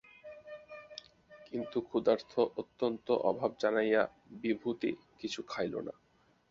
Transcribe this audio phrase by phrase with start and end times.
[1.47, 2.19] কিন্তু ক্ষুধার
[2.57, 4.01] অত্যন্ত অভাব জানাইয়া
[4.41, 5.93] বিভূতি কিছু খাইল না।